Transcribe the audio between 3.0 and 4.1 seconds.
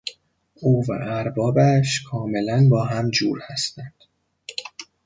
جور هستند.